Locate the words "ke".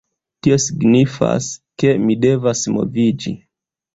1.83-1.93